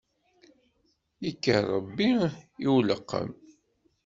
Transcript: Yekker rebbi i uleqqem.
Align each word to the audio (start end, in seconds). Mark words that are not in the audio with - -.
Yekker 1.23 1.63
rebbi 1.73 2.09
i 2.65 2.67
uleqqem. 2.75 3.29